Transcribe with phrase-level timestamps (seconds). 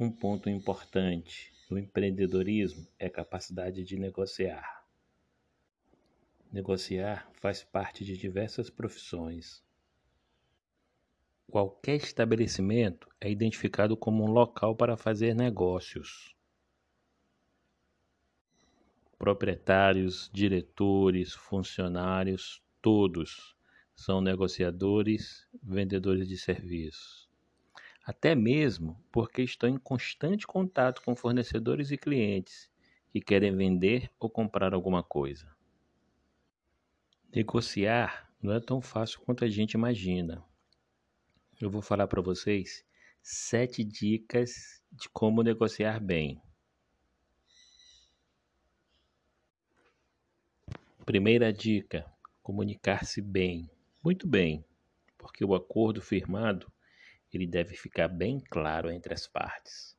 [0.00, 4.86] Um ponto importante no empreendedorismo é a capacidade de negociar.
[6.52, 9.60] Negociar faz parte de diversas profissões.
[11.50, 16.32] Qualquer estabelecimento é identificado como um local para fazer negócios.
[19.18, 23.56] Proprietários, diretores, funcionários, todos
[23.96, 27.27] são negociadores, vendedores de serviços.
[28.08, 32.70] Até mesmo porque estão em constante contato com fornecedores e clientes
[33.12, 35.54] que querem vender ou comprar alguma coisa.
[37.30, 40.42] Negociar não é tão fácil quanto a gente imagina.
[41.60, 42.82] Eu vou falar para vocês
[43.20, 46.40] sete dicas de como negociar bem.
[51.04, 52.10] Primeira dica:
[52.42, 53.70] comunicar-se bem.
[54.02, 54.64] Muito bem,
[55.18, 56.72] porque o acordo firmado
[57.32, 59.96] ele deve ficar bem claro entre as partes.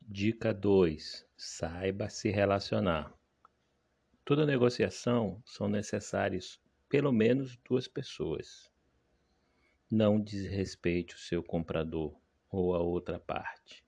[0.00, 3.12] Dica 2: saiba se relacionar.
[4.24, 8.70] Toda negociação são necessárias pelo menos duas pessoas.
[9.90, 12.18] Não desrespeite o seu comprador
[12.50, 13.84] ou a outra parte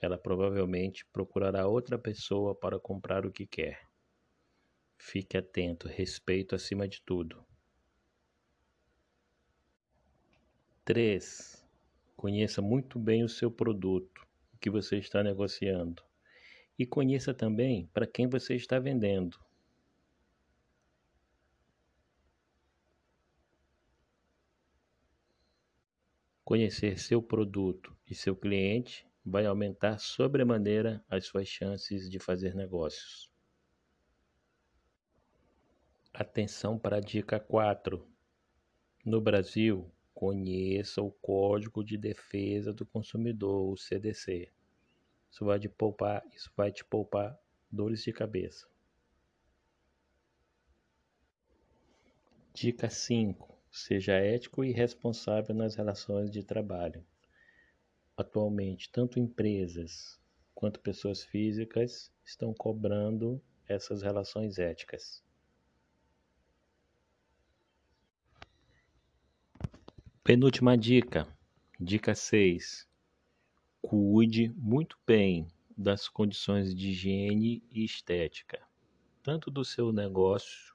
[0.00, 3.86] ela provavelmente procurará outra pessoa para comprar o que quer.
[4.96, 7.44] Fique atento, respeito acima de tudo.
[10.92, 11.64] 3.
[12.16, 16.02] Conheça muito bem o seu produto, o que você está negociando.
[16.76, 19.38] E conheça também para quem você está vendendo.
[26.42, 33.30] Conhecer seu produto e seu cliente vai aumentar sobremaneira as suas chances de fazer negócios.
[36.12, 38.04] Atenção para a dica 4.
[39.04, 39.88] No Brasil,
[40.20, 44.50] conheça o Código de Defesa do Consumidor, o CDC.
[45.30, 47.40] Isso vai te poupar, isso vai te poupar
[47.72, 48.68] dores de cabeça.
[52.52, 53.56] Dica 5.
[53.70, 57.02] Seja ético e responsável nas relações de trabalho.
[58.14, 60.20] Atualmente, tanto empresas
[60.54, 65.24] quanto pessoas físicas estão cobrando essas relações éticas.
[70.32, 71.26] Penúltima dica,
[71.80, 72.88] dica 6.
[73.82, 78.62] Cuide muito bem das condições de higiene e estética,
[79.24, 80.72] tanto do seu negócio,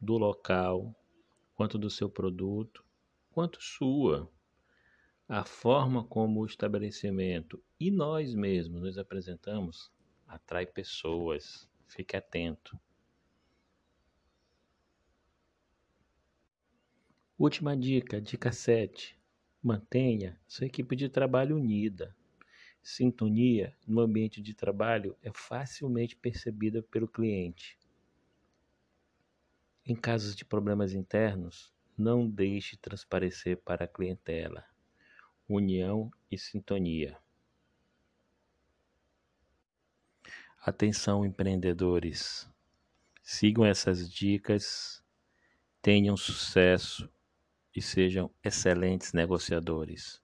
[0.00, 0.94] do local,
[1.56, 2.84] quanto do seu produto,
[3.32, 4.30] quanto sua.
[5.28, 9.90] A forma como o estabelecimento e nós mesmos nos apresentamos
[10.28, 11.68] atrai pessoas.
[11.88, 12.78] Fique atento.
[17.36, 19.18] Última dica, dica 7.
[19.60, 22.14] Mantenha sua equipe de trabalho unida.
[22.80, 27.76] Sintonia no ambiente de trabalho é facilmente percebida pelo cliente.
[29.84, 34.64] Em casos de problemas internos, não deixe transparecer para a clientela
[35.48, 37.18] união e sintonia.
[40.60, 42.48] Atenção, empreendedores.
[43.22, 45.04] Sigam essas dicas,
[45.82, 47.12] tenham sucesso
[47.74, 50.22] e sejam excelentes negociadores.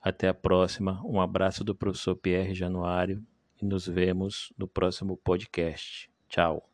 [0.00, 1.00] Até a próxima.
[1.04, 3.24] Um abraço do professor Pierre Januário
[3.60, 6.10] e nos vemos no próximo podcast.
[6.28, 6.69] Tchau.